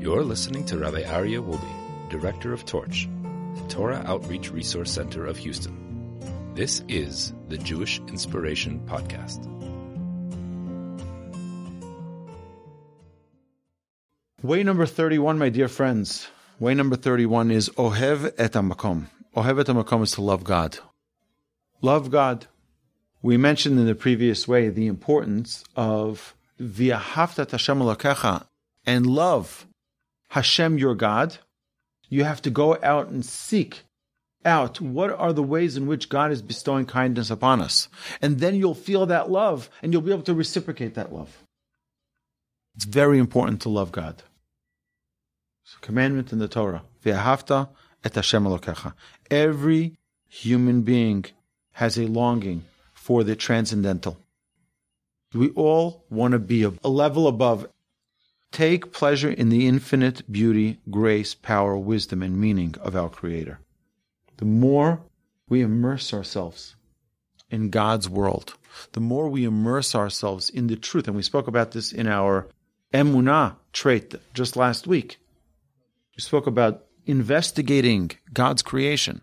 You're 0.00 0.24
listening 0.24 0.64
to 0.64 0.78
Rabbi 0.78 1.02
Aryeh 1.02 1.44
Wolbe, 1.46 2.08
Director 2.08 2.54
of 2.54 2.64
Torch, 2.64 3.06
the 3.54 3.68
Torah 3.68 4.02
Outreach 4.06 4.50
Resource 4.50 4.90
Center 4.90 5.26
of 5.26 5.36
Houston. 5.36 6.54
This 6.54 6.82
is 6.88 7.34
the 7.48 7.58
Jewish 7.58 7.98
Inspiration 8.08 8.80
Podcast. 8.86 9.44
Way 14.42 14.62
number 14.62 14.86
31, 14.86 15.36
my 15.36 15.50
dear 15.50 15.68
friends. 15.68 16.28
Way 16.58 16.72
number 16.72 16.96
31 16.96 17.50
is 17.50 17.68
Ohev 17.76 18.32
et 18.38 18.52
Amakom. 18.52 19.04
Ohev 19.36 19.60
et 19.60 19.66
Amakom 19.66 20.02
is 20.02 20.12
to 20.12 20.22
love 20.22 20.44
God. 20.44 20.78
Love 21.82 22.10
God. 22.10 22.46
We 23.20 23.36
mentioned 23.36 23.78
in 23.78 23.84
the 23.84 23.94
previous 23.94 24.48
way 24.48 24.70
the 24.70 24.86
importance 24.86 25.62
of 25.76 26.34
V'ahavta 26.58 27.44
Elokecha 27.44 28.46
and 28.86 29.04
love 29.04 29.66
Hashem 30.30 30.78
your 30.78 30.94
God. 30.94 31.38
You 32.08 32.24
have 32.24 32.42
to 32.42 32.50
go 32.50 32.78
out 32.82 33.08
and 33.08 33.24
seek 33.24 33.82
out 34.44 34.80
what 34.80 35.10
are 35.10 35.32
the 35.32 35.42
ways 35.42 35.76
in 35.76 35.86
which 35.86 36.08
God 36.08 36.32
is 36.32 36.42
bestowing 36.42 36.86
kindness 36.86 37.30
upon 37.30 37.60
us. 37.60 37.88
And 38.22 38.40
then 38.40 38.54
you'll 38.54 38.74
feel 38.74 39.06
that 39.06 39.30
love 39.30 39.68
and 39.82 39.92
you'll 39.92 40.02
be 40.02 40.12
able 40.12 40.22
to 40.22 40.34
reciprocate 40.34 40.94
that 40.94 41.12
love. 41.12 41.44
It's 42.74 42.84
very 42.84 43.18
important 43.18 43.60
to 43.62 43.68
love 43.68 43.92
God. 43.92 44.22
It's 45.64 45.74
a 45.74 45.80
commandment 45.80 46.32
in 46.32 46.38
the 46.38 46.48
Torah. 46.48 46.82
Et 47.04 48.14
Hashem. 48.14 48.58
Every 49.30 49.96
human 50.28 50.82
being 50.82 51.24
has 51.72 51.98
a 51.98 52.06
longing 52.06 52.64
for 52.94 53.24
the 53.24 53.36
transcendental. 53.36 54.18
We 55.34 55.50
all 55.50 56.04
want 56.10 56.32
to 56.32 56.38
be 56.38 56.62
a 56.62 56.88
level 56.88 57.28
above. 57.28 57.68
Take 58.52 58.92
pleasure 58.92 59.30
in 59.30 59.48
the 59.48 59.68
infinite 59.68 60.30
beauty, 60.30 60.78
grace, 60.90 61.34
power, 61.34 61.76
wisdom, 61.76 62.22
and 62.22 62.36
meaning 62.36 62.74
of 62.80 62.96
our 62.96 63.08
Creator. 63.08 63.60
The 64.38 64.44
more 64.44 65.00
we 65.48 65.60
immerse 65.60 66.12
ourselves 66.12 66.74
in 67.48 67.70
God's 67.70 68.08
world, 68.08 68.54
the 68.92 69.00
more 69.00 69.28
we 69.28 69.44
immerse 69.44 69.94
ourselves 69.94 70.50
in 70.50 70.66
the 70.66 70.76
truth, 70.76 71.06
and 71.06 71.16
we 71.16 71.22
spoke 71.22 71.46
about 71.46 71.72
this 71.72 71.92
in 71.92 72.06
our 72.06 72.48
emunah 72.92 73.56
trait 73.72 74.14
just 74.34 74.56
last 74.56 74.86
week. 74.86 75.18
We 76.16 76.22
spoke 76.22 76.46
about 76.46 76.86
investigating 77.06 78.10
God's 78.32 78.62
creation. 78.62 79.20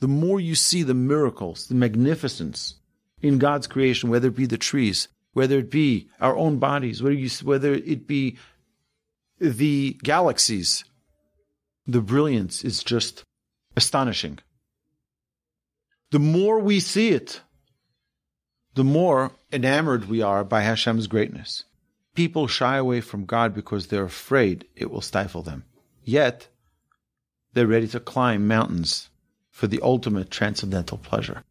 The 0.00 0.08
more 0.08 0.40
you 0.40 0.54
see 0.54 0.82
the 0.82 0.94
miracles, 0.94 1.68
the 1.68 1.74
magnificence 1.74 2.74
in 3.20 3.38
God's 3.38 3.66
creation, 3.66 4.10
whether 4.10 4.28
it 4.28 4.36
be 4.36 4.46
the 4.46 4.58
trees, 4.58 5.08
whether 5.32 5.58
it 5.58 5.70
be 5.70 6.08
our 6.20 6.36
own 6.36 6.58
bodies, 6.58 7.02
whether, 7.02 7.14
you, 7.14 7.28
whether 7.42 7.74
it 7.74 8.06
be 8.06 8.36
the 9.38 9.98
galaxies, 10.02 10.84
the 11.86 12.00
brilliance 12.00 12.64
is 12.64 12.82
just 12.82 13.24
astonishing. 13.76 14.38
The 16.10 16.18
more 16.18 16.60
we 16.60 16.80
see 16.80 17.10
it, 17.10 17.40
the 18.74 18.84
more 18.84 19.32
enamored 19.52 20.08
we 20.08 20.22
are 20.22 20.44
by 20.44 20.62
Hashem's 20.62 21.06
greatness. 21.06 21.64
People 22.14 22.46
shy 22.46 22.76
away 22.76 23.00
from 23.00 23.24
God 23.24 23.54
because 23.54 23.88
they're 23.88 24.04
afraid 24.04 24.66
it 24.76 24.90
will 24.90 25.00
stifle 25.00 25.42
them. 25.42 25.64
Yet, 26.04 26.48
they're 27.52 27.66
ready 27.66 27.88
to 27.88 28.00
climb 28.00 28.46
mountains 28.46 29.10
for 29.50 29.66
the 29.66 29.80
ultimate 29.82 30.30
transcendental 30.30 30.98
pleasure. 30.98 31.44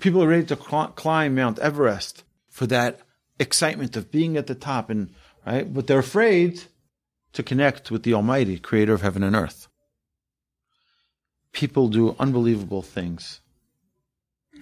People 0.00 0.22
are 0.22 0.28
ready 0.28 0.46
to 0.46 0.56
cl- 0.56 0.88
climb 0.88 1.34
Mount 1.34 1.58
Everest 1.58 2.24
for 2.48 2.66
that 2.66 3.00
excitement 3.38 3.96
of 3.96 4.10
being 4.10 4.36
at 4.36 4.46
the 4.46 4.54
top 4.54 4.90
and 4.90 5.10
right 5.44 5.72
but 5.72 5.86
they're 5.86 5.98
afraid 5.98 6.62
to 7.34 7.42
connect 7.42 7.90
with 7.90 8.02
the 8.02 8.14
almighty 8.14 8.58
creator 8.58 8.94
of 8.94 9.02
heaven 9.02 9.22
and 9.22 9.36
earth. 9.36 9.68
People 11.52 11.88
do 11.88 12.16
unbelievable 12.18 12.82
things 12.82 13.40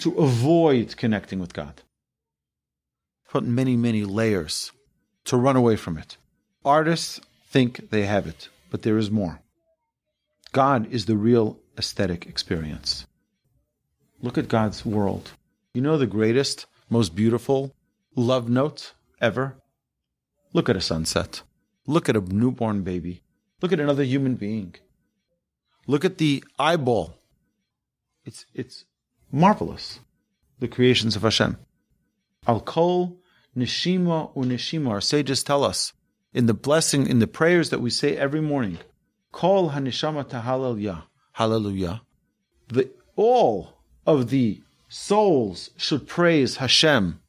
to 0.01 0.13
avoid 0.19 0.97
connecting 0.97 1.39
with 1.39 1.55
god. 1.55 1.83
Put 3.29 3.45
many 3.45 3.77
many 3.77 4.05
layers 4.05 4.73
to 5.25 5.37
run 5.37 5.57
away 5.57 5.77
from 5.77 5.97
it. 5.97 6.17
Artists 6.65 7.21
think 7.49 7.91
they 7.91 8.05
have 8.05 8.27
it 8.27 8.49
but 8.73 8.83
there 8.83 8.97
is 8.97 9.11
more. 9.11 9.43
God 10.51 10.91
is 10.91 11.05
the 11.05 11.17
real 11.17 11.59
aesthetic 11.79 12.27
experience. 12.27 13.07
Look 14.23 14.39
at 14.39 14.49
god's 14.49 14.85
world. 14.85 15.33
You 15.75 15.83
know 15.83 15.99
the 15.99 16.07
greatest 16.07 16.67
most 16.89 17.15
beautiful 17.15 17.75
love 18.17 18.49
note 18.49 18.95
ever? 19.21 19.57
Look 20.55 20.71
at 20.71 20.77
a 20.77 20.81
sunset. 20.81 21.43
Look 21.87 22.09
at 22.09 22.17
a 22.17 22.21
newborn 22.21 22.83
baby. 22.83 23.23
Look 23.61 23.73
at 23.73 23.81
another 23.81 24.05
human 24.05 24.35
being. 24.37 24.75
Look 25.87 26.05
at 26.05 26.19
the 26.19 26.45
eyeball. 26.59 27.15
It's 28.25 28.47
it's 28.55 28.85
marvelous. 29.31 30.01
The 30.59 30.69
creations 30.69 31.17
of 31.17 31.23
Hashem. 31.23 31.57
Al 32.47 32.61
kol 32.61 33.19
nishima 33.57 34.35
unishima. 34.35 34.91
Our 34.91 35.01
sages 35.01 35.43
tell 35.43 35.65
us 35.65 35.93
in 36.33 36.47
the 36.47 36.55
blessing, 36.55 37.07
in 37.07 37.19
the 37.19 37.27
prayers 37.27 37.71
that 37.71 37.81
we 37.81 37.91
say 37.91 38.17
every 38.17 38.41
morning. 38.41 38.79
Kol 39.33 39.71
hanishama 39.71 40.31
hallelujah. 40.31 41.05
Hallelujah. 41.33 42.03
The 42.69 42.91
all 43.17 43.79
of 44.07 44.31
the 44.31 44.63
souls 44.89 45.71
should 45.77 46.07
praise 46.07 46.57
Hashem 46.57 47.23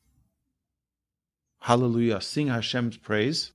Hallelujah, 1.63 2.19
sing 2.19 2.47
Hashem's 2.47 2.97
praise. 2.97 3.53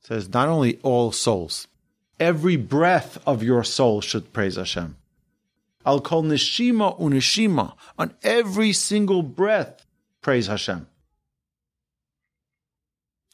Says 0.00 0.32
not 0.32 0.48
only 0.48 0.78
all 0.82 1.12
souls, 1.12 1.68
every 2.18 2.56
breath 2.56 3.18
of 3.26 3.42
your 3.42 3.64
soul 3.64 4.00
should 4.00 4.32
praise 4.32 4.56
Hashem. 4.56 4.96
Al 5.84 6.00
kol 6.00 6.22
nishima 6.22 6.98
unishima, 7.00 7.74
on 7.98 8.14
every 8.22 8.72
single 8.72 9.22
breath, 9.22 9.86
praise 10.20 10.46
Hashem. 10.46 10.86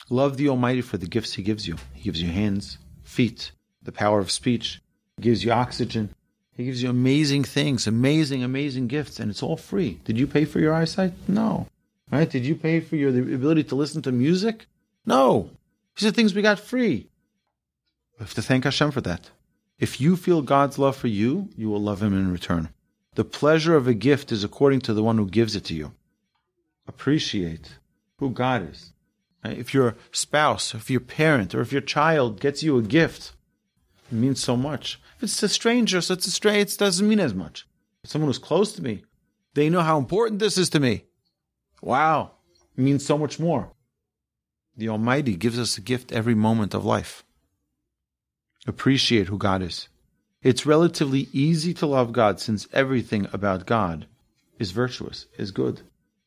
Love 0.08 0.36
the 0.36 0.48
Almighty 0.48 0.82
for 0.82 0.98
the 0.98 1.06
gifts 1.06 1.34
He 1.34 1.42
gives 1.42 1.66
you. 1.66 1.76
He 1.94 2.02
gives 2.02 2.22
you 2.22 2.30
hands, 2.30 2.78
feet, 3.02 3.50
the 3.82 3.92
power 3.92 4.20
of 4.20 4.30
speech. 4.30 4.80
He 5.16 5.22
gives 5.22 5.44
you 5.44 5.50
oxygen. 5.50 6.14
He 6.52 6.64
gives 6.64 6.82
you 6.82 6.88
amazing 6.88 7.44
things, 7.44 7.86
amazing, 7.86 8.42
amazing 8.42 8.86
gifts, 8.86 9.20
and 9.20 9.30
it's 9.30 9.42
all 9.42 9.56
free. 9.56 10.00
Did 10.04 10.18
you 10.18 10.26
pay 10.26 10.44
for 10.44 10.60
your 10.60 10.72
eyesight? 10.72 11.12
No. 11.28 11.66
Right? 12.10 12.30
Did 12.30 12.46
you 12.46 12.54
pay 12.54 12.80
for 12.80 12.96
your 12.96 13.12
the 13.12 13.34
ability 13.34 13.64
to 13.64 13.74
listen 13.74 14.00
to 14.02 14.12
music? 14.12 14.66
No. 15.04 15.50
These 15.96 16.08
are 16.08 16.12
things 16.12 16.34
we 16.34 16.42
got 16.42 16.60
free. 16.60 17.08
We 18.18 18.22
have 18.22 18.34
to 18.34 18.42
thank 18.42 18.64
Hashem 18.64 18.90
for 18.90 19.00
that. 19.02 19.30
If 19.78 20.00
you 20.00 20.16
feel 20.16 20.42
God's 20.42 20.78
love 20.78 20.96
for 20.96 21.08
you, 21.08 21.50
you 21.56 21.68
will 21.68 21.82
love 21.82 22.02
Him 22.02 22.14
in 22.14 22.32
return. 22.32 22.70
The 23.14 23.24
pleasure 23.24 23.76
of 23.76 23.88
a 23.88 23.94
gift 23.94 24.30
is 24.30 24.44
according 24.44 24.80
to 24.82 24.94
the 24.94 25.02
one 25.02 25.16
who 25.16 25.28
gives 25.28 25.56
it 25.56 25.64
to 25.64 25.74
you. 25.74 25.92
Appreciate 26.86 27.78
who 28.18 28.30
God 28.30 28.70
is. 28.70 28.92
If 29.44 29.72
your 29.72 29.96
spouse, 30.12 30.74
if 30.74 30.90
your 30.90 31.00
parent, 31.00 31.54
or 31.54 31.60
if 31.60 31.72
your 31.72 31.80
child 31.80 32.40
gets 32.40 32.62
you 32.62 32.76
a 32.78 32.82
gift, 32.82 33.32
it 34.10 34.14
means 34.14 34.42
so 34.42 34.56
much. 34.56 35.00
If 35.16 35.22
it's 35.22 35.42
a 35.42 35.48
stranger, 35.48 36.00
so 36.00 36.14
it's 36.14 36.26
a 36.26 36.30
stray, 36.30 36.60
it 36.60 36.76
doesn't 36.76 37.08
mean 37.08 37.20
as 37.20 37.32
much. 37.32 37.66
If 38.02 38.10
someone 38.10 38.28
who's 38.28 38.38
close 38.38 38.72
to 38.72 38.82
me, 38.82 39.04
they 39.54 39.70
know 39.70 39.82
how 39.82 39.98
important 39.98 40.40
this 40.40 40.58
is 40.58 40.68
to 40.70 40.80
me. 40.80 41.04
Wow, 41.80 42.32
it 42.76 42.80
means 42.80 43.04
so 43.04 43.16
much 43.16 43.38
more. 43.38 43.70
The 44.76 44.88
Almighty 44.88 45.36
gives 45.36 45.58
us 45.58 45.78
a 45.78 45.80
gift 45.80 46.12
every 46.12 46.34
moment 46.34 46.74
of 46.74 46.84
life. 46.84 47.24
Appreciate 48.66 49.28
who 49.28 49.38
God 49.38 49.62
is. 49.62 49.88
It's 50.42 50.66
relatively 50.66 51.28
easy 51.32 51.72
to 51.74 51.86
love 51.86 52.12
God 52.12 52.40
since 52.40 52.68
everything 52.72 53.26
about 53.32 53.66
God 53.66 54.06
is 54.58 54.70
virtuous, 54.72 55.26
is 55.38 55.50
good. 55.50 55.82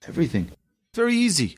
Everything. 0.08 0.52
Very 0.94 1.16
easy. 1.16 1.58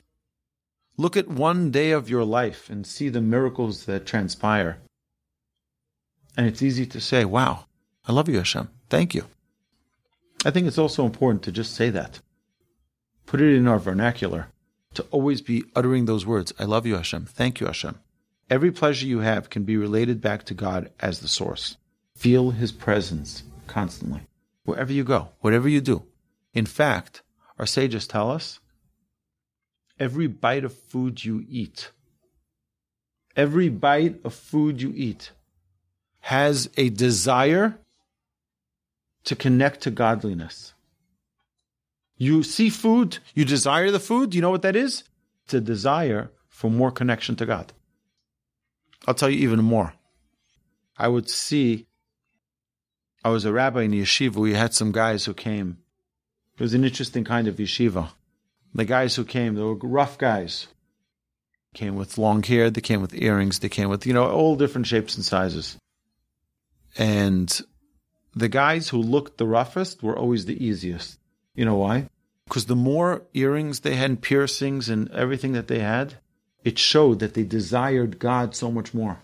Look 0.98 1.16
at 1.16 1.28
one 1.28 1.72
day 1.72 1.92
of 1.92 2.10
your 2.10 2.26
life 2.26 2.70
and 2.70 2.86
see 2.86 3.10
the 3.10 3.22
miracles 3.22 3.86
that 3.86 4.06
transpire. 4.06 4.78
And 6.36 6.46
it's 6.46 6.62
easy 6.62 6.86
to 6.88 7.02
say, 7.02 7.26
wow, 7.26 7.66
I 8.08 8.12
love 8.12 8.30
you, 8.30 8.38
Hashem. 8.38 8.70
Thank 8.90 9.16
you. 9.16 9.26
I 10.44 10.52
think 10.52 10.68
it's 10.68 10.78
also 10.78 11.06
important 11.06 11.44
to 11.44 11.52
just 11.52 11.74
say 11.74 11.90
that 11.90 12.20
put 13.26 13.42
it 13.42 13.56
in 13.56 13.68
our 13.68 13.80
vernacular, 13.80 14.48
to 14.94 15.04
always 15.12 15.42
be 15.42 15.64
uttering 15.76 16.06
those 16.06 16.26
words 16.26 16.54
I 16.60 16.66
love 16.66 16.86
you, 16.86 16.96
Hashem. 16.96 17.26
Thank 17.26 17.60
you, 17.60 17.68
Hashem. 17.68 18.00
Every 18.50 18.72
pleasure 18.72 19.06
you 19.06 19.20
have 19.20 19.50
can 19.50 19.64
be 19.64 19.78
related 19.78 20.20
back 20.20 20.44
to 20.46 20.54
God 20.54 20.92
as 21.00 21.20
the 21.20 21.28
source. 21.28 21.78
Feel 22.16 22.52
His 22.52 22.72
presence 22.72 23.44
constantly, 23.68 24.28
wherever 24.66 24.92
you 24.92 25.04
go, 25.04 25.30
whatever 25.40 25.70
you 25.70 25.80
do. 25.80 26.04
In 26.54 26.66
fact, 26.66 27.22
our 27.58 27.66
sages 27.66 28.08
tell 28.08 28.30
us 28.30 28.60
every 30.00 30.28
bite 30.28 30.66
of 30.66 30.74
food 30.74 31.24
you 31.24 31.46
eat, 31.48 31.92
every 33.36 33.70
bite 33.70 34.20
of 34.26 34.34
food 34.34 34.82
you 34.82 34.92
eat 34.96 35.32
has 36.22 36.70
a 36.78 36.90
desire 36.90 37.80
to 39.24 39.36
connect 39.36 39.82
to 39.82 39.92
godliness. 39.92 40.74
You 42.22 42.44
see 42.44 42.70
food, 42.70 43.18
you 43.34 43.46
desire 43.46 43.90
the 43.90 44.00
food. 44.00 44.36
You 44.36 44.42
know 44.42 44.52
what 44.52 44.62
that 44.62 44.76
is? 44.76 45.06
It's 45.46 45.56
a 45.56 45.60
desire 45.60 46.30
for 46.50 46.70
more 46.70 46.92
connection 46.92 47.36
to 47.38 47.48
God. 47.48 47.74
I'll 49.08 49.16
tell 49.16 49.32
you 49.32 49.40
even 49.40 49.64
more. 49.64 49.96
I 50.96 51.08
would 51.08 51.32
see, 51.32 51.88
I 53.24 53.30
was 53.30 53.46
a 53.46 53.52
rabbi 53.52 53.82
in 53.82 53.92
yeshiva. 53.94 54.36
We 54.36 54.54
had 54.54 54.76
some 54.76 54.92
guys 54.92 55.26
who 55.26 55.34
came. 55.34 55.80
It 56.60 56.62
was 56.62 56.76
an 56.76 56.84
interesting 56.84 57.24
kind 57.24 57.48
of 57.48 57.56
yeshiva. 57.56 58.10
The 58.76 58.86
guys 58.86 59.16
who 59.16 59.26
came, 59.26 59.56
they 59.56 59.64
were 59.64 59.74
rough 59.74 60.20
guys. 60.20 60.68
Came 61.74 61.96
with 61.96 62.20
long 62.20 62.44
hair, 62.44 62.70
they 62.70 62.82
came 62.82 63.02
with 63.02 63.16
earrings, 63.16 63.58
they 63.58 63.70
came 63.70 63.90
with, 63.90 64.06
you 64.06 64.14
know, 64.14 64.30
all 64.30 64.56
different 64.56 64.86
shapes 64.86 65.16
and 65.16 65.26
sizes. 65.26 65.76
And 67.00 67.50
the 68.36 68.48
guys 68.48 68.90
who 68.90 69.00
looked 69.00 69.40
the 69.40 69.48
roughest 69.48 70.04
were 70.04 70.16
always 70.16 70.46
the 70.46 70.64
easiest. 70.64 71.18
You 71.56 71.66
know 71.66 71.76
why? 71.76 72.10
Because 72.46 72.66
the 72.66 72.76
more 72.76 73.24
earrings 73.34 73.80
they 73.80 73.96
had 73.96 74.10
and 74.10 74.22
piercings 74.22 74.90
and 74.90 75.10
everything 75.12 75.54
that 75.54 75.68
they 75.68 75.80
had, 75.80 76.16
it 76.64 76.78
showed 76.78 77.20
that 77.20 77.34
they 77.34 77.44
desired 77.44 78.20
God 78.20 78.56
so 78.56 78.72
much 78.72 78.94
more. 78.94 79.20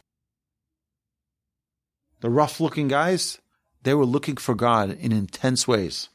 The 2.21 2.29
rough 2.29 2.59
looking 2.59 2.87
guys, 2.87 3.39
they 3.83 3.93
were 3.93 4.05
looking 4.05 4.37
for 4.37 4.55
God 4.55 4.97
in 4.99 5.11
intense 5.11 5.67
ways. 5.67 6.09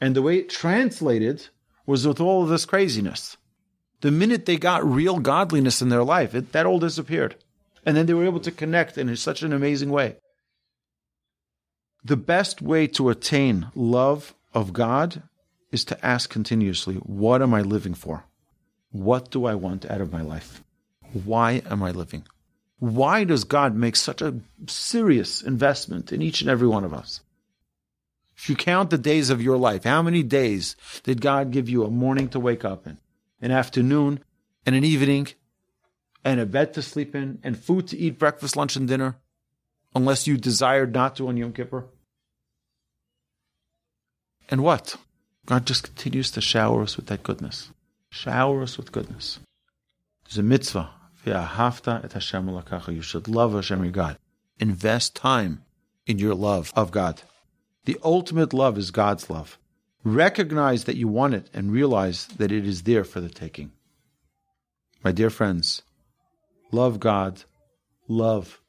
And 0.00 0.14
the 0.14 0.22
way 0.22 0.38
it 0.38 0.50
translated 0.50 1.48
was 1.86 2.06
with 2.06 2.20
all 2.20 2.42
of 2.42 2.48
this 2.48 2.66
craziness. 2.66 3.36
The 4.00 4.10
minute 4.10 4.46
they 4.46 4.56
got 4.56 4.84
real 4.84 5.18
godliness 5.18 5.82
in 5.82 5.88
their 5.88 6.04
life, 6.04 6.34
it, 6.34 6.52
that 6.52 6.66
all 6.66 6.78
disappeared. 6.78 7.36
And 7.84 7.96
then 7.96 8.06
they 8.06 8.14
were 8.14 8.24
able 8.24 8.40
to 8.40 8.50
connect 8.50 8.98
in 8.98 9.14
such 9.16 9.42
an 9.42 9.52
amazing 9.52 9.90
way. 9.90 10.16
The 12.04 12.16
best 12.16 12.62
way 12.62 12.86
to 12.88 13.10
attain 13.10 13.70
love 13.74 14.34
of 14.54 14.72
God 14.72 15.22
is 15.70 15.84
to 15.86 16.06
ask 16.06 16.30
continuously, 16.30 16.96
What 16.96 17.42
am 17.42 17.54
I 17.54 17.62
living 17.62 17.94
for? 17.94 18.24
What 18.90 19.30
do 19.30 19.44
I 19.44 19.54
want 19.54 19.86
out 19.86 20.00
of 20.00 20.12
my 20.12 20.22
life? 20.22 20.62
Why 21.12 21.62
am 21.66 21.82
I 21.82 21.90
living? 21.90 22.24
Why 22.78 23.24
does 23.24 23.44
God 23.44 23.74
make 23.74 23.94
such 23.94 24.22
a 24.22 24.40
serious 24.66 25.42
investment 25.42 26.12
in 26.12 26.22
each 26.22 26.40
and 26.40 26.50
every 26.50 26.66
one 26.66 26.84
of 26.84 26.94
us? 26.94 27.20
If 28.36 28.48
you 28.48 28.56
count 28.56 28.88
the 28.88 28.98
days 28.98 29.28
of 29.28 29.42
your 29.42 29.58
life, 29.58 29.84
how 29.84 30.00
many 30.00 30.22
days 30.22 30.74
did 31.02 31.20
God 31.20 31.50
give 31.50 31.68
you 31.68 31.84
a 31.84 31.90
morning 31.90 32.30
to 32.30 32.40
wake 32.40 32.64
up 32.64 32.86
in, 32.86 32.96
an 33.42 33.50
afternoon, 33.50 34.20
and 34.64 34.74
an 34.74 34.82
evening, 34.82 35.28
and 36.24 36.40
a 36.40 36.46
bed 36.46 36.72
to 36.74 36.82
sleep 36.82 37.14
in, 37.14 37.38
and 37.42 37.58
food 37.58 37.86
to 37.88 37.98
eat 37.98 38.18
breakfast, 38.18 38.56
lunch, 38.56 38.76
and 38.76 38.88
dinner? 38.88 39.16
Unless 39.94 40.26
you 40.26 40.38
desired 40.38 40.94
not 40.94 41.16
to 41.16 41.28
on 41.28 41.36
Yom 41.36 41.52
Kippur? 41.52 41.84
And 44.48 44.62
what? 44.62 44.96
God 45.50 45.66
just 45.66 45.82
continues 45.82 46.30
to 46.30 46.40
shower 46.40 46.82
us 46.82 46.96
with 46.96 47.06
that 47.06 47.24
goodness. 47.24 47.70
Shower 48.08 48.62
us 48.62 48.76
with 48.78 48.92
goodness. 48.92 49.40
There's 50.24 50.38
a 50.38 50.44
mitzvah. 50.44 50.90
You 51.26 53.02
should 53.02 53.26
love 53.26 53.52
Hashem 53.54 53.82
your 53.82 53.92
God. 53.92 54.16
Invest 54.60 55.16
time 55.16 55.64
in 56.06 56.20
your 56.20 56.36
love 56.36 56.72
of 56.76 56.92
God. 56.92 57.22
The 57.84 57.98
ultimate 58.04 58.52
love 58.52 58.78
is 58.78 58.92
God's 58.92 59.28
love. 59.28 59.58
Recognize 60.04 60.84
that 60.84 60.94
you 60.94 61.08
want 61.08 61.34
it 61.34 61.50
and 61.52 61.72
realize 61.72 62.28
that 62.28 62.52
it 62.52 62.64
is 62.64 62.84
there 62.84 63.02
for 63.02 63.20
the 63.20 63.28
taking. 63.28 63.72
My 65.02 65.10
dear 65.10 65.30
friends, 65.30 65.82
love 66.70 67.00
God, 67.00 67.42
love 68.06 68.60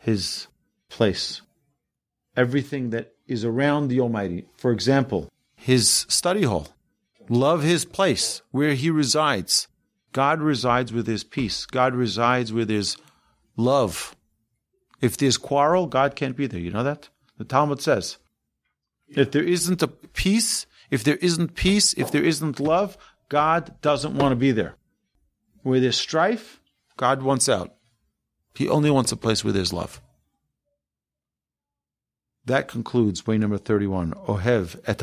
His 0.00 0.48
place. 0.90 1.40
Everything 2.36 2.90
that 2.90 3.14
is 3.26 3.42
around 3.42 3.88
the 3.88 4.00
Almighty. 4.00 4.44
For 4.58 4.70
example, 4.70 5.30
His 5.66 6.06
study 6.08 6.44
hall. 6.44 6.68
Love 7.28 7.64
His 7.64 7.84
place 7.84 8.40
where 8.52 8.74
He 8.74 8.88
resides. 8.88 9.66
God 10.12 10.40
resides 10.40 10.92
with 10.92 11.08
His 11.08 11.24
peace. 11.24 11.66
God 11.66 11.92
resides 11.92 12.52
with 12.52 12.68
His 12.68 12.96
love. 13.56 14.14
If 15.00 15.16
there's 15.16 15.36
quarrel, 15.36 15.88
God 15.88 16.14
can't 16.14 16.36
be 16.36 16.46
there. 16.46 16.60
You 16.60 16.70
know 16.70 16.84
that? 16.84 17.08
The 17.36 17.44
Talmud 17.44 17.80
says, 17.80 18.18
if 19.08 19.32
there 19.32 19.42
isn't 19.42 19.82
a 19.82 19.88
peace, 19.88 20.66
if 20.88 21.02
there 21.02 21.16
isn't 21.16 21.56
peace, 21.56 21.94
if 21.94 22.12
there 22.12 22.22
isn't 22.22 22.60
love, 22.60 22.96
God 23.28 23.74
doesn't 23.80 24.14
want 24.14 24.30
to 24.30 24.36
be 24.36 24.52
there. 24.52 24.76
Where 25.64 25.80
there's 25.80 25.98
strife, 25.98 26.60
God 26.96 27.22
wants 27.22 27.48
out. 27.48 27.74
He 28.54 28.68
only 28.68 28.92
wants 28.92 29.10
a 29.10 29.16
place 29.16 29.42
where 29.42 29.52
there's 29.52 29.72
love. 29.72 30.00
That 32.44 32.68
concludes 32.68 33.26
way 33.26 33.36
number 33.36 33.58
31, 33.58 34.12
Ohev 34.28 34.80
et 34.86 35.02